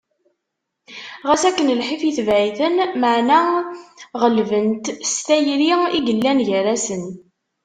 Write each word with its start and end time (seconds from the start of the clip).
Ɣas 1.27 1.43
akken 1.49 1.73
lḥif, 1.79 2.01
yetbeε-iten, 2.05 2.75
meɛna 3.01 3.39
γelben-t 4.21 4.85
s 5.13 5.15
tayri 5.25 5.69
i 5.97 5.97
yellan 6.09 6.39
gar-asen. 6.47 7.05